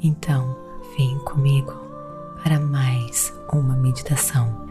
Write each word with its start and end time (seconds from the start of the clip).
Então, 0.00 0.56
vem 0.96 1.18
comigo 1.24 1.74
para 2.44 2.60
mais 2.60 3.34
uma 3.52 3.74
meditação. 3.74 4.68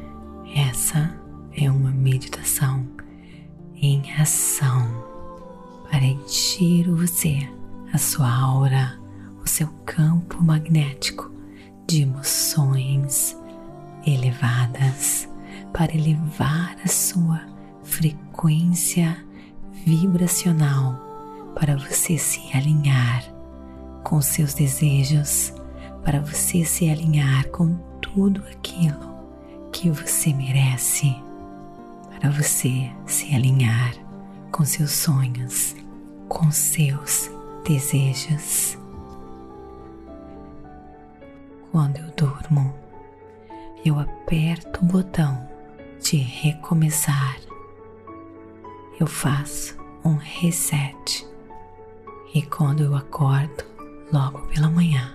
Essa 0.55 1.13
é 1.51 1.69
uma 1.69 1.91
meditação 1.91 2.87
em 3.75 4.01
ação 4.13 4.87
para 5.91 6.05
encher 6.05 6.89
você, 6.89 7.37
a 7.91 7.97
sua 7.97 8.31
aura 8.31 9.05
o 9.47 9.49
seu 9.49 9.69
campo 9.85 10.43
magnético 10.43 11.31
de 11.87 12.01
emoções 12.01 13.33
elevadas 14.05 15.29
para 15.71 15.95
elevar 15.95 16.75
a 16.83 16.87
sua 16.89 17.39
frequência 17.81 19.17
vibracional 19.85 20.99
para 21.55 21.77
você 21.77 22.17
se 22.17 22.41
alinhar 22.53 23.23
com 24.03 24.19
seus 24.19 24.53
desejos, 24.53 25.53
para 26.03 26.19
você 26.19 26.65
se 26.65 26.89
alinhar 26.89 27.47
com 27.47 27.73
tudo 28.01 28.43
aquilo 28.51 29.15
que 29.71 29.89
você 29.89 30.33
merece, 30.33 31.15
para 32.19 32.29
você 32.31 32.91
se 33.05 33.33
alinhar 33.33 33.93
com 34.51 34.65
seus 34.65 34.91
sonhos, 34.91 35.73
com 36.27 36.51
seus 36.51 37.31
desejos. 37.65 38.77
Quando 41.71 41.97
eu 41.97 42.09
durmo, 42.11 42.73
eu 43.83 43.99
aperto 43.99 44.81
o 44.81 44.85
botão 44.85 45.47
de 46.01 46.17
recomeçar. 46.17 47.37
Eu 48.99 49.05
faço 49.05 49.77
um 50.03 50.15
reset. 50.15 51.27
E 52.33 52.41
quando 52.41 52.83
eu 52.83 52.95
acordo, 52.95 53.63
logo 54.11 54.39
pela 54.47 54.69
manhã, 54.69 55.13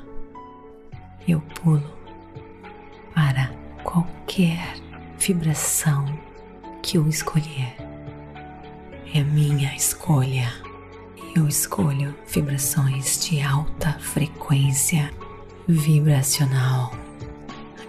eu 1.27 1.41
pulo 1.41 1.91
para 3.15 3.51
qualquer 3.83 4.75
vibração 5.19 6.07
que 6.83 6.99
eu 6.99 7.09
escolher. 7.09 7.77
É 9.15 9.23
minha 9.23 9.75
escolha. 9.75 10.53
Eu 11.35 11.49
escolho 11.49 12.15
vibrações 12.27 13.25
de 13.25 13.41
alta 13.41 13.93
frequência 14.01 15.11
vibracional. 15.69 16.93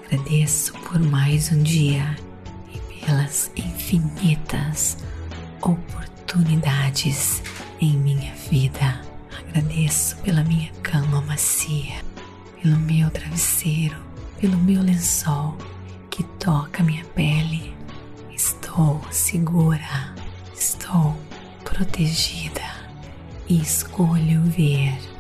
Agradeço 0.06 0.74
por 0.74 1.00
mais 1.00 1.52
um 1.52 1.64
dia 1.64 2.16
e 2.72 3.06
pelas 3.06 3.52
infinitas 3.56 4.98
oportunidades 5.62 7.42
em 7.82 7.98
minha 7.98 8.34
vida. 8.50 9.02
Agradeço 9.40 10.16
pela 10.18 10.44
minha 10.44 10.72
cama 10.84 11.22
macia, 11.22 12.04
pelo 12.62 12.78
meu 12.78 13.10
travesseiro, 13.10 13.98
pelo 14.40 14.58
meu 14.58 14.82
lençol 14.82 15.58
que 16.10 16.24
toca 16.40 16.84
minha 16.84 17.04
pele. 17.16 17.74
Estou 18.32 19.02
segura, 19.10 20.14
estou 20.56 21.18
protegida 21.64 22.62
e 23.50 23.60
escolho 23.62 24.42
ver 24.44 25.13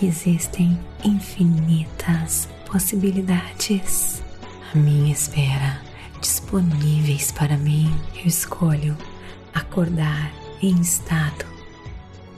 que 0.00 0.06
existem 0.06 0.80
infinitas 1.04 2.48
possibilidades 2.64 4.22
à 4.72 4.78
minha 4.78 5.12
espera, 5.12 5.78
disponíveis 6.22 7.30
para 7.30 7.58
mim. 7.58 7.94
Eu 8.16 8.24
escolho 8.24 8.96
acordar 9.52 10.32
em 10.62 10.80
estado 10.80 11.44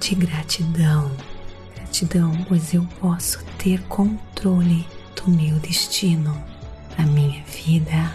de 0.00 0.16
gratidão. 0.16 1.12
Gratidão, 1.76 2.32
pois 2.48 2.74
eu 2.74 2.82
posso 2.98 3.44
ter 3.58 3.80
controle 3.82 4.84
do 5.14 5.30
meu 5.30 5.56
destino, 5.60 6.36
da 6.98 7.04
minha 7.04 7.44
vida. 7.44 8.12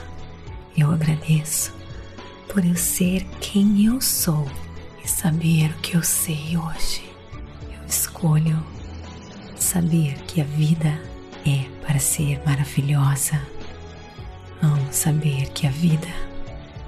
Eu 0.76 0.92
agradeço 0.92 1.74
por 2.50 2.66
eu 2.66 2.76
ser 2.76 3.24
quem 3.40 3.86
eu 3.86 4.02
sou 4.02 4.46
e 5.02 5.08
saber 5.08 5.72
o 5.72 5.78
que 5.78 5.96
eu 5.96 6.04
sei 6.04 6.58
hoje. 6.58 7.10
Eu 7.72 7.88
escolho 7.88 8.77
saber 9.64 10.16
que 10.28 10.42
a 10.42 10.44
vida 10.44 11.00
é 11.46 11.66
para 11.86 12.00
ser 12.00 12.42
maravilhosa. 12.46 13.42
Amo 14.62 14.88
saber 14.92 15.50
que 15.50 15.68
a 15.68 15.72
vida 15.72 16.08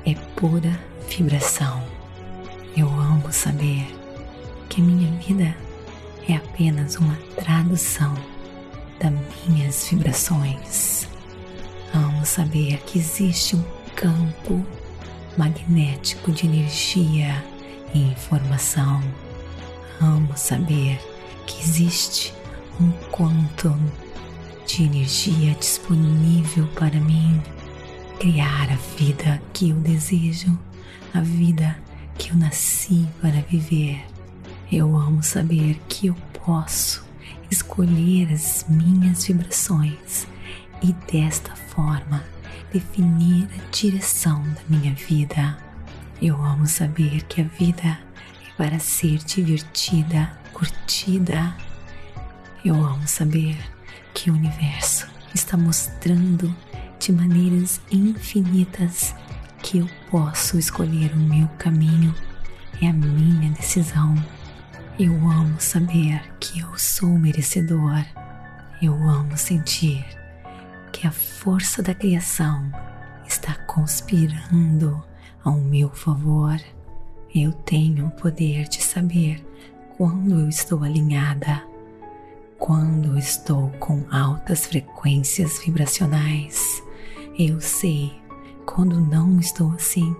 é 0.05 0.13
pura 0.35 0.79
vibração. 1.09 1.83
Eu 2.75 2.87
amo 2.87 3.31
saber 3.31 3.87
que 4.69 4.81
minha 4.81 5.11
vida 5.19 5.55
é 6.27 6.35
apenas 6.35 6.95
uma 6.97 7.15
tradução 7.35 8.13
das 8.99 9.13
minhas 9.47 9.87
vibrações. 9.89 11.07
Amo 11.93 12.25
saber 12.25 12.77
que 12.85 12.99
existe 12.99 13.55
um 13.55 13.63
campo 13.95 14.63
magnético 15.37 16.31
de 16.31 16.45
energia 16.45 17.43
e 17.93 17.99
informação. 17.99 19.01
Amo 20.01 20.35
saber 20.35 20.99
que 21.45 21.61
existe 21.61 22.33
um 22.79 22.91
quantum 23.11 23.77
de 24.65 24.83
energia 24.83 25.53
disponível 25.55 26.67
para 26.75 26.99
mim 26.99 27.41
criar 28.19 28.69
a 28.71 28.75
vida 28.97 29.41
que 29.53 29.69
eu 29.69 29.75
desejo, 29.77 30.57
a 31.13 31.21
vida 31.21 31.77
que 32.17 32.31
eu 32.31 32.37
nasci 32.37 33.07
para 33.21 33.41
viver. 33.41 34.05
Eu 34.71 34.95
amo 34.95 35.23
saber 35.23 35.79
que 35.87 36.07
eu 36.07 36.15
posso 36.45 37.03
escolher 37.49 38.31
as 38.31 38.65
minhas 38.69 39.25
vibrações 39.25 40.27
e 40.81 40.93
desta 41.11 41.55
forma 41.55 42.23
definir 42.71 43.47
a 43.57 43.71
direção 43.71 44.41
da 44.43 44.61
minha 44.69 44.93
vida. 44.93 45.57
Eu 46.21 46.35
amo 46.35 46.67
saber 46.67 47.23
que 47.23 47.41
a 47.41 47.45
vida 47.45 47.99
é 48.47 48.51
para 48.55 48.77
ser 48.79 49.17
divertida, 49.19 50.31
curtida 50.53 51.55
eu 52.63 52.75
amo 52.75 53.07
saber 53.07 53.57
que 54.13 54.29
o 54.29 54.33
universo 54.33 55.07
está 55.33 55.55
mostrando 55.55 56.53
de 56.99 57.11
maneiras 57.13 57.79
infinitas 57.89 59.15
que 59.63 59.79
eu 59.79 59.89
posso 60.11 60.57
escolher 60.57 61.13
o 61.13 61.19
meu 61.19 61.47
caminho, 61.57 62.13
é 62.81 62.87
a 62.87 62.93
minha 62.93 63.49
decisão. 63.51 64.15
Eu 64.99 65.13
amo 65.13 65.59
saber 65.59 66.21
que 66.39 66.59
eu 66.59 66.77
sou 66.77 67.09
merecedor. 67.09 68.03
Eu 68.81 68.93
amo 68.93 69.37
sentir 69.37 70.05
que 70.91 71.07
a 71.07 71.11
força 71.11 71.81
da 71.81 71.93
criação 71.93 72.69
está 73.25 73.53
conspirando 73.65 75.01
ao 75.43 75.55
meu 75.55 75.89
favor. 75.89 76.59
Eu 77.33 77.53
tenho 77.53 78.07
o 78.07 78.11
poder 78.11 78.67
de 78.67 78.83
saber 78.83 79.45
quando 79.97 80.41
eu 80.41 80.49
estou 80.49 80.83
alinhada 80.83 81.68
Quando 82.59 83.17
estou 83.17 83.69
com 83.79 84.03
altas 84.11 84.65
frequências 84.65 85.59
vibracionais, 85.63 86.83
eu 87.37 87.61
sei 87.61 88.11
quando 88.65 88.99
não 88.99 89.39
estou 89.39 89.71
assim, 89.71 90.13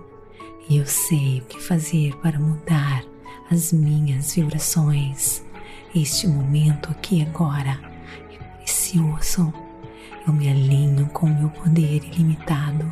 e 0.68 0.78
eu 0.78 0.86
sei 0.86 1.40
o 1.40 1.44
que 1.44 1.60
fazer 1.60 2.16
para 2.16 2.40
mudar 2.40 3.04
as 3.50 3.74
minhas 3.74 4.34
vibrações. 4.34 5.44
Este 5.94 6.26
momento 6.26 6.90
aqui 6.90 7.22
agora 7.22 7.78
é 8.32 8.42
precioso. 8.56 9.52
Eu 10.26 10.32
me 10.32 10.48
alinho 10.48 11.06
com 11.10 11.26
o 11.26 11.38
meu 11.38 11.50
poder 11.50 12.02
ilimitado, 12.04 12.90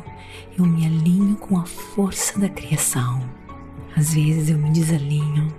eu 0.57 0.65
me 0.65 0.85
alinho 0.85 1.35
com 1.37 1.57
a 1.57 1.65
força 1.65 2.39
da 2.39 2.49
criação. 2.49 3.27
Às 3.97 4.13
vezes 4.13 4.49
eu 4.49 4.59
me 4.59 4.69
desalinho, 4.69 5.53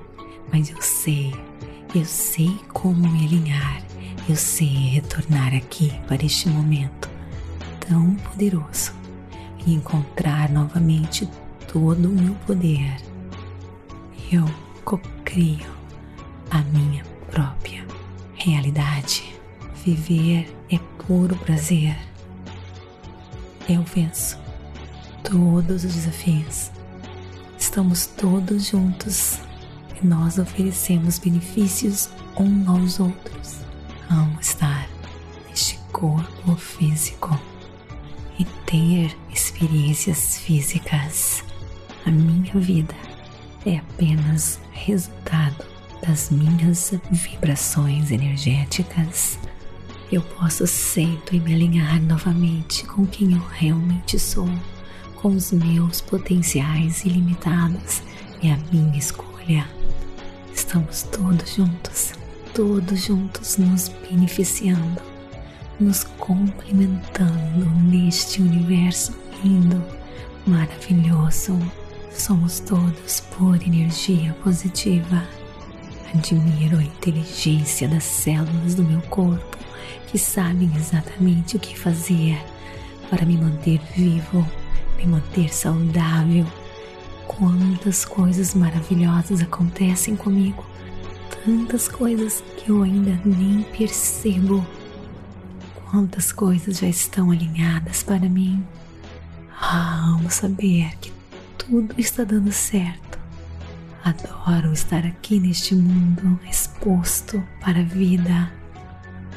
mas 0.50 0.70
eu 0.70 0.80
sei 0.80 1.34
eu 1.94 2.04
sei 2.04 2.56
como 2.72 3.08
me 3.08 3.24
alinhar, 3.26 3.82
eu 4.28 4.36
sei 4.36 4.68
retornar 4.90 5.54
aqui 5.54 5.92
para 6.06 6.24
este 6.24 6.48
momento 6.48 7.10
tão 7.80 8.14
poderoso 8.14 8.92
e 9.66 9.74
encontrar 9.74 10.48
novamente 10.50 11.28
todo 11.66 12.08
o 12.08 12.12
meu 12.12 12.34
poder. 12.46 12.96
Eu 14.30 14.48
cocrio 14.84 15.66
a 16.50 16.60
minha 16.62 17.04
própria 17.28 17.84
realidade. 18.34 19.34
Viver 19.84 20.54
é 20.70 20.78
puro 21.04 21.34
prazer. 21.36 21.96
Eu 23.68 23.82
venço 23.82 24.38
todos 25.24 25.84
os 25.84 25.94
desafios. 25.94 26.70
Estamos 27.58 28.06
todos 28.06 28.68
juntos 28.68 29.40
nós 30.06 30.38
oferecemos 30.38 31.18
benefícios 31.18 32.08
uns 32.36 32.68
aos 32.68 33.00
outros. 33.00 33.60
Amo 34.08 34.38
estar 34.40 34.88
neste 35.48 35.78
corpo 35.92 36.56
físico 36.56 37.38
e 38.38 38.44
ter 38.66 39.16
experiências 39.32 40.38
físicas. 40.38 41.44
A 42.06 42.10
minha 42.10 42.54
vida 42.54 42.94
é 43.66 43.76
apenas 43.76 44.58
resultado 44.72 45.64
das 46.06 46.30
minhas 46.30 46.94
vibrações 47.10 48.10
energéticas. 48.10 49.38
Eu 50.10 50.22
posso 50.22 50.66
sempre 50.66 51.38
me 51.38 51.54
alinhar 51.54 52.00
novamente 52.02 52.84
com 52.84 53.06
quem 53.06 53.34
eu 53.34 53.42
realmente 53.52 54.18
sou, 54.18 54.48
com 55.16 55.28
os 55.28 55.52
meus 55.52 56.00
potenciais 56.00 57.04
ilimitados 57.04 58.02
e 58.42 58.50
a 58.50 58.56
minha 58.72 58.98
escolha 58.98 59.68
Estamos 60.60 61.04
todos 61.04 61.56
juntos, 61.56 62.12
todos 62.54 63.06
juntos 63.06 63.56
nos 63.56 63.88
beneficiando, 63.88 65.00
nos 65.80 66.04
complementando 66.04 67.64
neste 67.82 68.42
universo 68.42 69.14
lindo, 69.42 69.82
maravilhoso. 70.46 71.58
Somos 72.12 72.60
todos 72.60 73.20
por 73.36 73.56
energia 73.62 74.34
positiva. 74.44 75.24
Admiro 76.14 76.76
a 76.76 76.84
inteligência 76.84 77.88
das 77.88 78.04
células 78.04 78.74
do 78.74 78.84
meu 78.84 79.00
corpo 79.08 79.56
que 80.08 80.18
sabem 80.18 80.70
exatamente 80.76 81.56
o 81.56 81.58
que 81.58 81.76
fazer 81.76 82.38
para 83.08 83.24
me 83.24 83.38
manter 83.38 83.80
vivo, 83.96 84.46
me 84.98 85.06
manter 85.06 85.52
saudável 85.52 86.46
Quantas 87.38 88.04
coisas 88.04 88.54
maravilhosas 88.54 89.40
acontecem 89.40 90.16
comigo, 90.16 90.66
tantas 91.44 91.86
coisas 91.86 92.42
que 92.56 92.70
eu 92.70 92.82
ainda 92.82 93.18
nem 93.24 93.62
percebo. 93.62 94.66
Quantas 95.88 96.32
coisas 96.32 96.78
já 96.78 96.88
estão 96.88 97.30
alinhadas 97.30 98.02
para 98.02 98.28
mim. 98.28 98.66
Ah, 99.60 100.06
amo 100.08 100.28
saber 100.28 100.90
que 101.00 101.12
tudo 101.56 101.94
está 101.96 102.24
dando 102.24 102.50
certo. 102.50 103.18
Adoro 104.04 104.72
estar 104.72 105.06
aqui 105.06 105.38
neste 105.38 105.76
mundo 105.76 106.38
exposto 106.50 107.42
para 107.60 107.78
a 107.78 107.84
vida. 107.84 108.52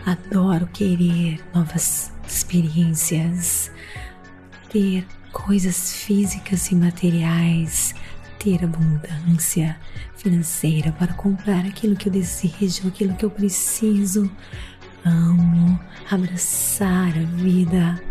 Adoro 0.03 0.65
querer 0.67 1.45
novas 1.53 2.11
experiências, 2.27 3.71
ter 4.69 5.05
coisas 5.33 5.91
físicas 5.91 6.71
e 6.71 6.75
materiais, 6.75 7.93
ter 8.39 8.63
abundância 8.63 9.77
financeira 10.15 10.91
para 10.93 11.13
comprar 11.13 11.65
aquilo 11.65 11.95
que 11.95 12.07
eu 12.07 12.13
desejo, 12.13 12.87
aquilo 12.87 13.15
que 13.15 13.25
eu 13.25 13.29
preciso. 13.29 14.31
Amo 15.03 15.77
abraçar 16.09 17.09
a 17.17 17.23
vida. 17.35 18.01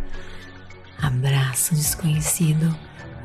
Abraço 1.01 1.75
desconhecido. 1.75 2.77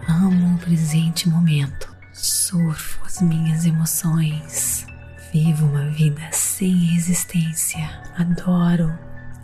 Amo 0.08 0.56
o 0.56 0.60
presente 0.60 1.28
momento. 1.28 1.94
Surfo 2.14 3.04
as 3.06 3.22
minhas 3.22 3.66
emoções. 3.66 4.86
Vivo 5.34 5.66
uma 5.66 5.90
vida 5.90 6.22
sem 6.32 6.74
resistência. 6.74 7.90
Adoro 8.18 8.98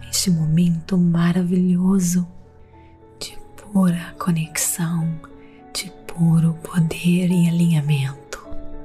este 0.10 0.32
momento 0.32 0.98
maravilhoso 0.98 2.26
pura 3.74 4.14
conexão, 4.20 5.20
de 5.74 5.92
puro 6.06 6.54
poder 6.62 7.32
e 7.32 7.50
alinhamento. 7.50 8.40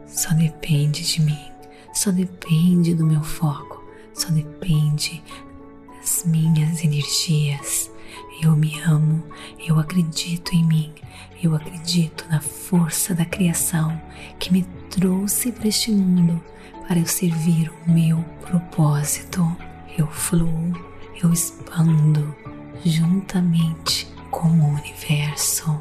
Só 0.07 0.33
depende 0.33 1.07
de 1.07 1.21
mim, 1.21 1.45
só 1.93 2.11
depende 2.11 2.95
do 2.95 3.05
meu 3.05 3.23
foco, 3.23 3.85
só 4.15 4.31
depende 4.31 5.23
das 5.95 6.25
minhas 6.25 6.83
energias. 6.83 7.91
Eu 8.43 8.57
me 8.57 8.81
amo, 8.81 9.23
eu 9.59 9.79
acredito 9.79 10.55
em 10.55 10.65
mim, 10.65 10.91
eu 11.43 11.55
acredito 11.55 12.25
na 12.31 12.41
força 12.41 13.15
da 13.15 13.27
criação 13.27 14.01
que 14.39 14.51
me 14.51 14.63
trouxe 14.89 15.53
para 15.53 15.69
este 15.69 15.91
mundo 15.91 16.43
para 16.87 16.99
eu 16.99 17.07
servir 17.07 17.71
o 17.87 17.91
meu 17.91 18.25
propósito. 18.41 19.47
Eu 19.99 20.07
fluo, 20.07 20.73
eu 21.23 21.31
expando 21.31 22.35
juntamente 22.87 24.18
com 24.31 24.49
o 24.49 24.75
universo. 24.75 25.79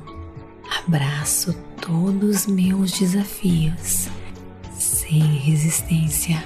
Abraço 0.85 1.53
todos 1.81 2.41
os 2.41 2.47
meus 2.47 2.91
desafios 2.91 4.09
sem 4.77 5.21
resistência. 5.21 6.43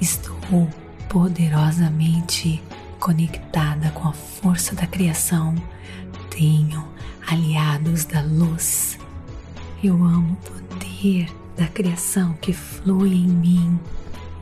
Estou 0.00 0.68
poderosamente 1.08 2.62
conectada 2.98 3.90
com 3.90 4.08
a 4.08 4.12
força 4.12 4.74
da 4.74 4.86
criação. 4.86 5.54
Tenho 6.30 6.84
aliados 7.26 8.04
da 8.04 8.20
luz. 8.22 8.98
Eu 9.82 9.94
amo 9.94 10.32
o 10.32 10.36
poder 10.36 11.28
da 11.56 11.66
criação 11.66 12.34
que 12.40 12.52
flui 12.52 13.12
em 13.12 13.28
mim. 13.28 13.78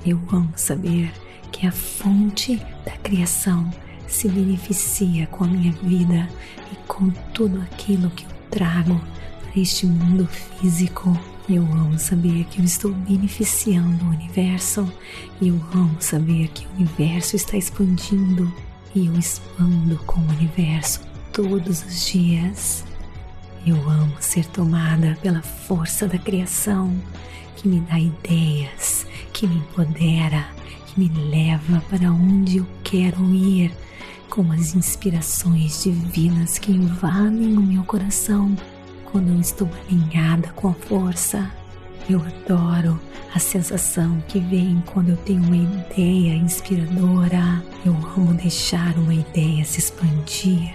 Eu 0.05 0.21
amo 0.33 0.53
saber 0.57 1.13
que 1.51 1.67
a 1.67 1.73
fonte 1.73 2.57
da 2.85 2.97
criação 2.99 3.71
se 4.09 4.29
beneficia 4.29 5.27
com 5.29 5.45
a 5.45 5.47
minha 5.47 5.73
vida 5.73 6.29
e 6.73 6.77
com 6.87 7.11
tudo 7.33 7.61
aquilo 7.61 8.11
que 8.11 8.25
eu 8.25 8.31
trago 8.51 9.01
para 9.43 9.61
este 9.61 9.87
mundo 9.87 10.27
físico. 10.27 11.17
Eu 11.49 11.63
amo 11.63 11.99
saber 11.99 12.45
que 12.45 12.61
eu 12.61 12.65
estou 12.65 12.93
beneficiando 12.93 14.05
o 14.05 14.09
universo 14.09 14.91
e 15.41 15.49
eu 15.49 15.61
amo 15.73 15.97
saber 16.01 16.49
que 16.49 16.67
o 16.67 16.71
universo 16.77 17.37
está 17.37 17.57
expandindo 17.57 18.53
e 18.95 19.07
eu 19.07 19.15
expando 19.15 19.97
com 20.07 20.21
o 20.21 20.29
universo 20.31 21.01
todos 21.33 21.85
os 21.85 22.07
dias. 22.07 22.85
Eu 23.67 23.77
amo 23.89 24.15
ser 24.21 24.47
tomada 24.47 25.17
pela 25.23 25.43
força 25.43 26.07
da 26.07 26.19
criação 26.19 26.95
que 27.57 27.69
me 27.69 27.81
dá 27.81 27.99
ideias, 27.99 29.07
que 29.33 29.47
me 29.47 29.57
empodera, 29.57 30.47
que 30.87 31.01
me 31.01 31.09
leva 31.09 31.83
para 31.89 32.11
onde 32.13 32.59
eu 32.59 32.67
quero 32.85 33.23
ir 33.35 33.73
com 34.39 34.53
as 34.53 34.77
inspirações 34.77 35.83
divinas 35.83 36.61
que 36.61 36.71
invadem 36.71 37.57
o 37.57 37.61
meu 37.61 37.83
coração 37.83 38.55
quando 39.11 39.31
eu 39.31 39.41
estou 39.41 39.69
alinhada 39.89 40.49
com 40.51 40.69
a 40.69 40.75
força. 40.75 41.51
Eu 42.09 42.23
adoro 42.23 43.01
a 43.35 43.41
sensação 43.41 44.23
que 44.29 44.39
vem 44.39 44.81
quando 44.87 45.09
eu 45.09 45.17
tenho 45.17 45.43
uma 45.43 45.57
ideia 45.57 46.37
inspiradora. 46.37 47.61
Eu 47.85 47.97
amo 48.17 48.33
deixar 48.35 48.97
uma 48.97 49.13
ideia 49.13 49.65
se 49.65 49.81
expandir. 49.81 50.73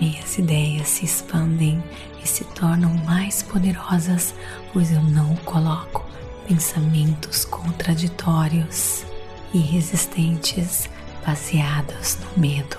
Minhas 0.00 0.38
ideias 0.38 0.88
se 0.88 1.04
expandem 1.04 1.84
e 2.24 2.26
se 2.26 2.42
tornam 2.44 2.94
mais 3.04 3.42
poderosas, 3.42 4.34
pois 4.72 4.90
eu 4.90 5.02
não 5.02 5.36
coloco 5.44 6.06
pensamentos 6.46 7.44
contraditórios 7.44 9.04
e 9.52 9.58
resistentes 9.58 10.88
baseadas 11.24 12.18
no 12.20 12.40
medo 12.40 12.78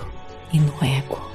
e 0.52 0.58
no 0.58 0.72
ego. 0.82 1.30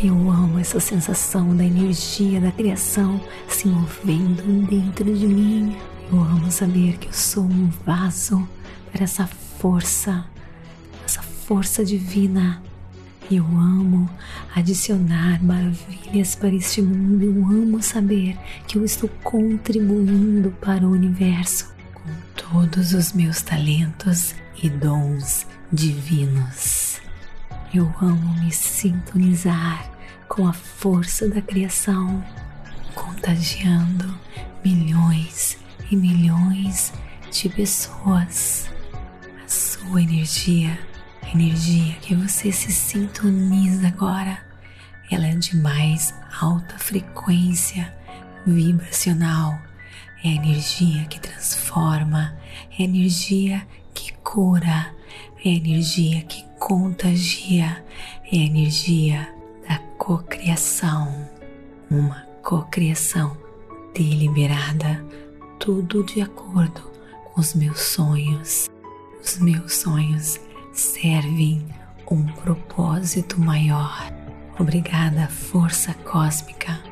Eu 0.00 0.14
amo 0.30 0.60
essa 0.60 0.78
sensação 0.78 1.56
da 1.56 1.64
energia 1.64 2.40
da 2.40 2.52
criação 2.52 3.20
se 3.48 3.66
movendo 3.66 4.66
dentro 4.68 5.12
de 5.12 5.26
mim. 5.26 5.76
Eu 6.10 6.20
amo 6.20 6.52
saber 6.52 6.98
que 6.98 7.08
eu 7.08 7.12
sou 7.12 7.42
um 7.42 7.68
vaso 7.84 8.48
para 8.92 9.02
essa 9.02 9.26
força. 9.26 10.24
força 11.46 11.84
divina. 11.84 12.62
Eu 13.30 13.44
amo 13.44 14.08
adicionar 14.54 15.42
maravilhas 15.42 16.34
para 16.34 16.54
este 16.54 16.80
mundo. 16.80 17.24
Eu 17.24 17.44
amo 17.46 17.82
saber 17.82 18.38
que 18.68 18.78
eu 18.78 18.84
estou 18.84 19.08
contribuindo 19.24 20.50
para 20.60 20.86
o 20.86 20.92
universo 20.92 21.74
com 21.92 22.10
todos 22.36 22.92
os 22.92 23.12
meus 23.12 23.42
talentos 23.42 24.34
e 24.62 24.70
dons 24.70 25.46
divinos. 25.72 27.00
Eu 27.74 27.92
amo 28.00 28.40
me 28.40 28.50
sintonizar 28.50 29.90
com 30.26 30.46
a 30.46 30.52
força 30.52 31.28
da 31.28 31.42
criação, 31.42 32.24
contagiando 32.94 34.18
milhões 34.64 35.58
e 35.90 35.96
milhões 35.96 36.92
de 37.30 37.48
pessoas. 37.50 38.70
A 39.44 39.48
sua 39.48 40.02
energia, 40.02 40.78
a 41.22 41.30
energia 41.30 41.94
que 42.00 42.14
você 42.14 42.50
se 42.50 42.72
sintoniza 42.72 43.88
agora, 43.88 44.38
ela 45.10 45.26
é 45.26 45.34
de 45.34 45.56
mais 45.56 46.14
alta 46.40 46.78
frequência 46.78 47.94
vibracional. 48.46 49.58
É 50.24 50.30
a 50.30 50.32
energia 50.32 51.04
que 51.04 51.20
transforma, 51.20 52.36
é 52.78 52.82
a 52.82 52.84
energia 52.84 53.66
que 53.94 54.12
cura, 54.14 54.97
é 55.44 55.50
a 55.50 55.52
energia 55.52 56.22
que 56.22 56.44
contagia, 56.58 57.84
é 58.30 58.36
a 58.36 58.44
energia 58.44 59.34
da 59.68 59.78
cocriação, 59.96 61.28
uma 61.90 62.26
cocriação 62.42 63.36
deliberada, 63.94 65.04
tudo 65.58 66.02
de 66.04 66.20
acordo 66.20 66.80
com 67.24 67.40
os 67.40 67.54
meus 67.54 67.80
sonhos. 67.80 68.68
Os 69.22 69.38
meus 69.38 69.74
sonhos 69.76 70.40
servem 70.72 71.64
um 72.10 72.26
propósito 72.26 73.40
maior. 73.40 74.12
Obrigada, 74.58 75.28
força 75.28 75.94
cósmica. 75.94 76.82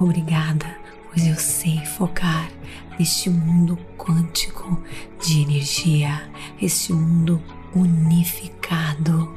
Obrigada, 0.00 0.66
pois 1.08 1.24
eu 1.26 1.36
sei 1.36 1.84
focar 1.84 2.50
neste 2.98 3.30
mundo 3.30 3.78
quântico 3.96 4.82
de 5.20 5.42
energia, 5.42 6.20
este 6.60 6.92
mundo 6.92 7.40
unificado. 7.74 9.32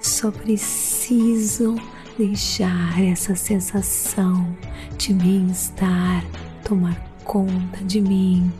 Só 0.00 0.30
preciso 0.30 1.76
deixar 2.18 3.02
essa 3.02 3.34
sensação 3.34 4.56
de 4.96 5.12
bem-estar 5.12 6.24
tomar 6.62 6.94
conta 7.24 7.82
de 7.84 8.00
mim 8.00 8.52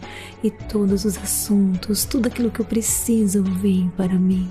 e 0.42 0.50
todos 0.50 1.04
os 1.04 1.16
assuntos, 1.16 2.04
tudo 2.04 2.26
aquilo 2.26 2.50
que 2.50 2.60
eu 2.60 2.64
preciso 2.64 3.42
vem 3.42 3.90
para 3.96 4.14
mim, 4.14 4.48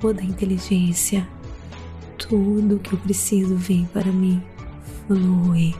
toda 0.00 0.20
a 0.20 0.24
inteligência, 0.24 1.26
tudo 2.16 2.78
que 2.78 2.92
eu 2.92 2.98
preciso 2.98 3.56
vem 3.56 3.84
para 3.86 4.12
mim, 4.12 4.42
flui. 5.06 5.74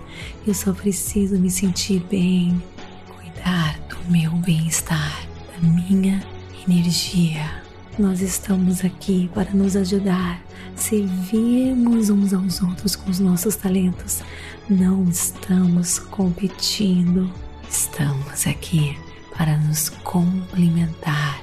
Eu 0.47 0.55
só 0.55 0.73
preciso 0.73 1.39
me 1.39 1.51
sentir 1.51 2.03
bem, 2.11 2.61
cuidar 3.07 3.79
do 3.89 4.11
meu 4.11 4.31
bem-estar, 4.33 5.27
da 5.53 5.69
minha 5.69 6.23
energia. 6.67 7.68
Nós 7.99 8.21
estamos 8.21 8.85
aqui 8.85 9.29
para 9.35 9.51
nos 9.51 9.75
ajudar, 9.75 10.41
servirmos 10.77 12.11
uns 12.11 12.33
aos 12.33 12.63
outros 12.63 12.95
com 12.95 13.11
os 13.11 13.19
nossos 13.19 13.57
talentos. 13.57 14.23
Não 14.71 15.03
estamos 15.09 15.99
competindo, 15.99 17.29
estamos 17.69 18.47
aqui 18.47 18.97
para 19.37 19.57
nos 19.57 19.89
complementar, 19.89 21.43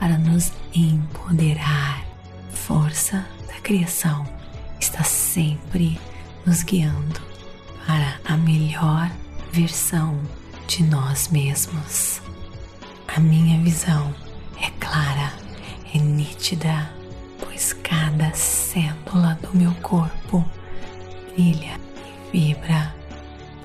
para 0.00 0.18
nos 0.18 0.50
empoderar. 0.74 2.04
Força 2.50 3.24
da 3.46 3.60
criação 3.60 4.26
está 4.80 5.04
sempre 5.04 6.00
nos 6.44 6.64
guiando 6.64 7.20
para 7.86 8.18
a 8.24 8.36
melhor 8.36 9.08
versão 9.52 10.18
de 10.66 10.82
nós 10.82 11.28
mesmos. 11.28 12.20
A 13.06 13.20
minha 13.20 13.62
visão 13.62 14.12
é 14.60 14.68
clara 14.80 15.41
é 15.94 15.98
nítida, 15.98 16.90
pois 17.38 17.72
cada 17.72 18.32
célula 18.32 19.38
do 19.42 19.56
meu 19.56 19.72
corpo 19.82 20.44
brilha 21.34 21.78
e 22.32 22.54
vibra 22.54 22.94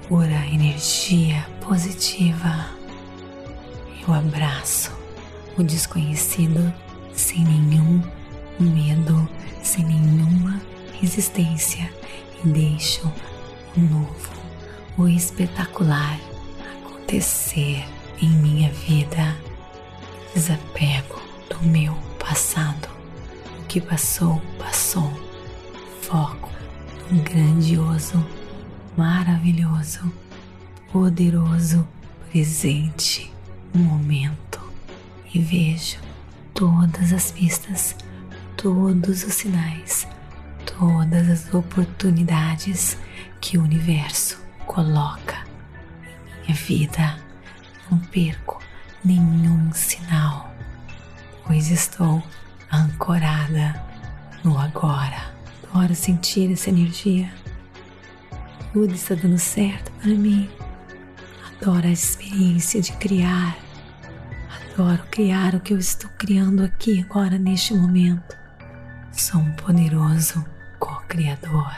pura 0.08 0.46
energia 0.48 1.46
positiva. 1.62 2.70
Eu 4.06 4.14
abraço 4.14 4.92
o 5.58 5.64
desconhecido 5.64 6.74
sem 7.14 7.44
nenhum 7.44 8.02
medo, 8.60 9.28
sem 9.64 9.86
nenhuma 9.86 10.62
resistência 11.00 11.92
e 12.44 12.48
deixo 12.48 13.12
o 13.76 13.80
novo, 13.80 14.32
o 14.98 15.08
espetacular 15.08 16.20
acontecer 16.84 17.84
em 18.22 18.30
minha 18.30 18.72
vida. 18.72 19.36
Desapego 20.34 21.22
do 21.50 21.66
meu 21.66 22.07
passado. 22.28 22.90
O 23.60 23.64
que 23.68 23.80
passou, 23.80 24.42
passou. 24.60 25.12
Foco 26.02 26.50
no 27.10 27.22
grandioso, 27.24 28.24
maravilhoso, 28.98 30.12
poderoso 30.92 31.88
presente 32.30 33.32
momento 33.74 34.60
e 35.34 35.40
vejo 35.40 36.00
todas 36.54 37.14
as 37.14 37.32
pistas, 37.32 37.96
todos 38.56 39.24
os 39.24 39.34
sinais, 39.34 40.08
todas 40.78 41.30
as 41.30 41.54
oportunidades 41.54 42.98
que 43.40 43.58
o 43.58 43.64
universo 43.64 44.40
coloca 44.66 45.46
em 46.44 46.48
minha 46.48 46.56
vida. 46.56 47.20
Não 47.90 48.00
perco 48.00 48.62
nenhum 49.04 49.72
sinal 49.72 50.47
pois 51.48 51.72
estou 51.72 52.22
ancorada 52.72 53.82
no 54.44 54.60
agora. 54.60 55.34
Adoro 55.64 55.96
sentir 55.96 56.52
essa 56.52 56.70
energia. 56.70 57.32
Tudo 58.74 58.94
está 58.94 59.16
dando 59.16 59.40
certo 59.40 59.92
para 59.94 60.10
mim. 60.10 60.50
Adoro 61.62 61.88
a 61.88 61.92
experiência 61.92 62.82
de 62.82 62.92
criar. 62.94 63.58
Adoro 64.74 65.02
criar 65.10 65.56
o 65.56 65.62
que 65.62 65.74
eu 65.74 65.78
estou 65.78 66.10
criando 66.18 66.64
aqui 66.64 67.00
agora 67.02 67.40
neste 67.40 67.74
momento. 67.74 68.36
Sou 69.12 69.40
um 69.40 69.52
poderoso 69.54 70.46
co-criador. 70.80 71.72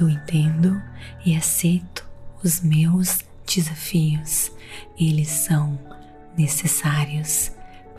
Eu 0.00 0.10
entendo 0.10 0.82
e 1.24 1.36
aceito 1.36 2.06
os 2.42 2.60
meus 2.60 3.20
desafios. 3.46 4.50
Eles 4.98 5.28
são 5.28 5.78
necessários 6.36 7.52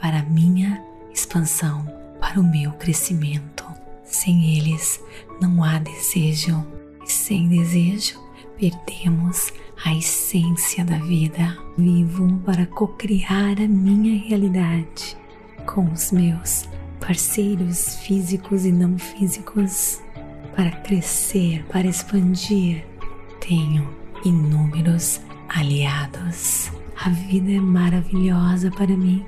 para 0.05 0.19
a 0.19 0.23
minha 0.23 0.83
expansão, 1.11 1.83
para 2.21 2.39
o 2.39 2.43
meu 2.43 2.71
crescimento. 2.73 3.65
Sem 4.03 4.55
eles 4.55 5.01
não 5.41 5.63
há 5.63 5.79
desejo, 5.79 6.63
e 7.03 7.11
sem 7.11 7.47
desejo 7.47 8.21
perdemos 8.55 9.51
a 9.83 9.95
essência 9.95 10.85
da 10.85 10.99
vida. 10.99 11.57
Vivo 11.75 12.37
para 12.45 12.67
cocriar 12.67 13.59
a 13.59 13.67
minha 13.67 14.23
realidade 14.27 15.17
com 15.65 15.91
os 15.91 16.11
meus 16.11 16.69
parceiros 16.99 17.95
físicos 17.95 18.63
e 18.63 18.71
não 18.71 18.99
físicos 18.99 20.03
para 20.55 20.69
crescer, 20.69 21.65
para 21.65 21.87
expandir. 21.87 22.85
Tenho 23.39 23.89
inúmeros 24.23 25.19
aliados. 25.49 26.71
A 26.95 27.09
vida 27.09 27.53
é 27.53 27.59
maravilhosa 27.59 28.69
para 28.69 28.95
mim 28.95 29.25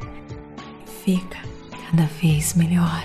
fica 1.08 1.40
cada 1.90 2.06
vez 2.22 2.54
melhor 2.54 3.02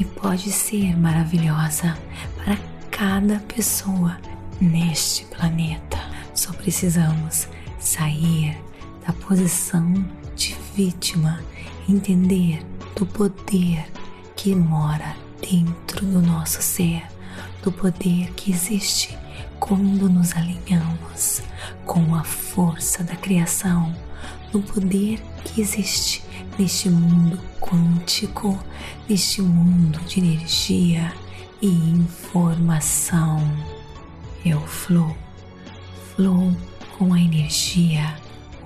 e 0.00 0.04
pode 0.04 0.50
ser 0.50 0.98
maravilhosa 0.98 1.96
para 2.36 2.58
cada 2.90 3.38
pessoa 3.38 4.18
neste 4.60 5.26
planeta. 5.26 5.96
Só 6.34 6.52
precisamos 6.52 7.46
sair 7.78 8.60
da 9.06 9.12
posição 9.12 9.94
de 10.34 10.56
vítima, 10.74 11.40
entender 11.88 12.66
do 12.96 13.06
poder 13.06 13.86
que 14.34 14.52
mora 14.52 15.14
dentro 15.40 16.04
do 16.04 16.20
nosso 16.20 16.60
ser, 16.60 17.04
do 17.62 17.70
poder 17.70 18.32
que 18.32 18.50
existe 18.50 19.16
quando 19.60 20.08
nos 20.08 20.34
alinhamos 20.34 21.42
com 21.84 22.14
a 22.14 22.24
força 22.24 23.04
da 23.04 23.14
criação, 23.14 23.94
do 24.50 24.60
poder 24.60 25.20
que 25.44 25.60
existe 25.60 26.24
neste 26.58 26.90
mundo 26.90 27.38
quântico, 27.60 28.58
neste 29.08 29.40
mundo 29.42 30.00
de 30.00 30.18
energia 30.18 31.12
e 31.62 31.68
informação. 31.68 33.38
Eu 34.44 34.60
fluo, 34.66 35.16
fluo 36.16 36.56
com 36.98 37.12
a 37.12 37.20
energia 37.20 38.16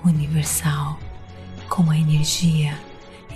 universal, 0.05 0.99
com 1.69 1.91
a 1.91 1.99
energia 1.99 2.79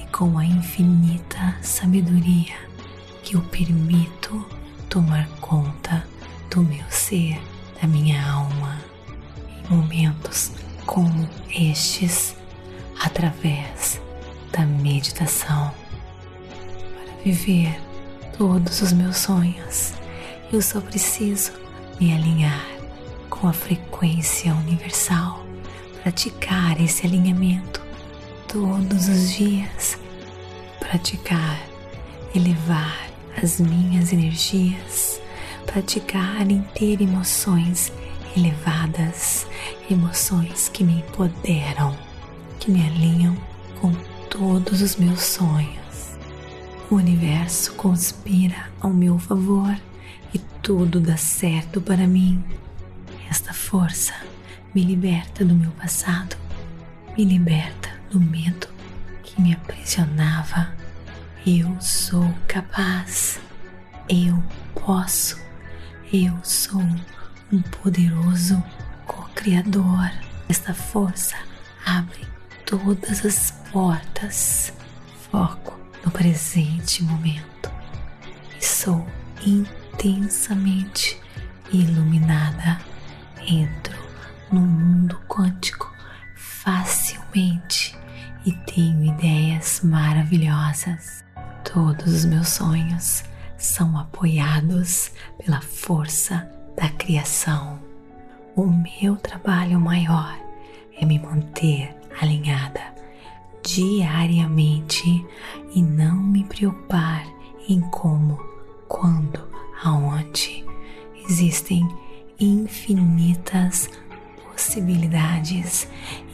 e 0.00 0.06
com 0.06 0.38
a 0.38 0.44
infinita 0.44 1.56
sabedoria 1.60 2.56
que 3.22 3.34
eu 3.36 3.42
permito 3.42 4.46
tomar 4.88 5.28
conta 5.40 6.06
do 6.50 6.62
meu 6.62 6.84
ser, 6.88 7.38
da 7.80 7.88
minha 7.88 8.20
alma, 8.30 8.80
em 9.70 9.74
momentos 9.74 10.52
como 10.86 11.28
estes, 11.50 12.34
através 13.00 14.00
da 14.52 14.64
meditação. 14.64 15.72
Para 16.94 17.22
viver 17.24 17.78
todos 18.36 18.82
os 18.82 18.92
meus 18.92 19.16
sonhos, 19.18 19.92
eu 20.52 20.62
só 20.62 20.80
preciso 20.80 21.52
me 22.00 22.12
alinhar 22.12 22.66
com 23.28 23.46
a 23.48 23.52
frequência 23.52 24.54
universal, 24.54 25.44
praticar 26.02 26.80
esse 26.80 27.06
alinhamento 27.06 27.82
todos 28.48 29.08
os 29.08 29.32
dias, 29.32 29.98
praticar, 30.80 31.60
elevar 32.34 33.08
as 33.42 33.60
minhas 33.60 34.12
energias, 34.12 35.20
praticar 35.72 36.50
em 36.50 36.62
ter 36.74 37.02
emoções 37.02 37.92
elevadas, 38.34 39.46
emoções 39.90 40.68
que 40.68 40.82
me 40.82 41.00
empoderam, 41.00 41.96
que 42.58 42.70
me 42.70 42.86
alinham 42.86 43.36
com 43.80 43.92
todos 44.30 44.80
os 44.80 44.96
meus 44.96 45.20
sonhos. 45.20 46.16
O 46.90 46.94
universo 46.94 47.74
conspira 47.74 48.70
ao 48.80 48.90
meu 48.90 49.18
favor 49.18 49.76
e 50.32 50.38
tudo 50.62 51.00
dá 51.00 51.18
certo 51.18 51.82
para 51.82 52.06
mim. 52.06 52.42
Esta 53.30 53.52
força 53.52 54.14
me 54.74 54.82
liberta 54.82 55.44
do 55.44 55.54
meu 55.54 55.70
passado, 55.72 56.34
me 57.16 57.24
liberta 57.26 57.90
do 58.10 58.18
medo 58.18 58.68
que 59.22 59.40
me 59.40 59.52
aprisionava. 59.52 60.72
Eu 61.46 61.78
sou 61.78 62.34
capaz, 62.46 63.38
eu 64.08 64.42
posso, 64.74 65.47
eu 66.12 66.38
sou 66.42 66.80
um 67.52 67.60
poderoso 67.62 68.62
co-criador. 69.06 70.10
Esta 70.48 70.72
força 70.72 71.36
abre 71.84 72.26
todas 72.64 73.26
as 73.26 73.50
portas. 73.70 74.72
Foco 75.30 75.78
no 76.02 76.10
presente 76.10 77.02
momento 77.02 77.70
e 78.58 78.64
sou 78.64 79.06
intensamente 79.44 81.20
iluminada. 81.70 82.78
Entro 83.46 83.98
no 84.50 84.60
mundo 84.60 85.20
quântico 85.28 85.92
facilmente 86.34 87.94
e 88.46 88.52
tenho 88.52 89.04
ideias 89.04 89.82
maravilhosas. 89.82 91.22
Todos 91.70 92.14
os 92.14 92.24
meus 92.24 92.48
sonhos 92.48 93.24
são 93.58 93.98
apoiados 93.98 95.10
pela 95.36 95.60
força 95.60 96.48
da 96.76 96.88
criação. 96.88 97.78
O 98.56 98.66
meu 98.66 99.16
trabalho 99.16 99.78
maior 99.78 100.38
é 100.98 101.04
me 101.04 101.18
manter 101.18 101.94
alinhada 102.20 102.96
diariamente 103.62 105.26
e 105.74 105.82
não 105.82 106.16
me 106.16 106.44
preocupar 106.44 107.26
em 107.68 107.80
como, 107.80 108.38
quando, 108.88 109.46
aonde. 109.82 110.64
Existem 111.28 111.86
infinitas 112.40 113.90
possibilidades 114.50 115.86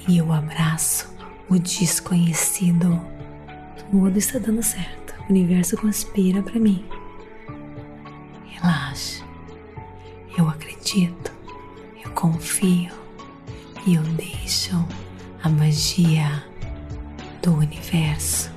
e 0.06 0.18
eu 0.18 0.32
abraço 0.32 1.12
o 1.48 1.58
desconhecido. 1.58 3.00
Tudo 3.90 4.16
está 4.16 4.38
dando 4.38 4.62
certo. 4.62 5.14
O 5.28 5.32
universo 5.32 5.76
conspira 5.76 6.42
para 6.42 6.60
mim. 6.60 6.84
Relaxe. 8.64 9.22
Eu 10.38 10.48
acredito. 10.48 11.30
Eu 12.02 12.10
confio. 12.12 12.90
E 13.86 13.96
eu 13.96 14.02
deixo 14.02 14.82
a 15.42 15.50
magia 15.50 16.42
do 17.42 17.52
universo 17.56 18.50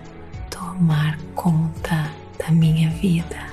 tomar 0.49 1.19
conta 1.35 2.09
da 2.39 2.49
minha 2.49 2.89
vida. 2.89 3.47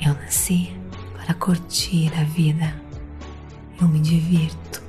Eu 0.00 0.14
nasci 0.14 0.74
para 1.14 1.34
curtir 1.34 2.10
a 2.18 2.24
vida. 2.24 2.74
Eu 3.78 3.86
me 3.88 4.00
divirto. 4.00 4.82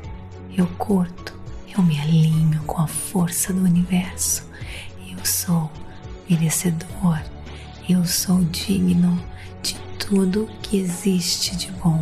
Eu 0.55 0.65
curto 0.77 1.33
eu 1.75 1.81
me 1.81 1.99
alinho 1.99 2.61
com 2.67 2.81
a 2.81 2.87
força 2.87 3.51
do 3.51 3.63
universo. 3.63 4.47
Eu 5.11 5.25
sou 5.25 5.71
merecedor. 6.29 7.19
Eu 7.89 8.05
sou 8.05 8.43
digno 8.45 9.19
tudo 10.05 10.49
que 10.61 10.77
existe 10.77 11.55
de 11.55 11.71
bom. 11.71 12.01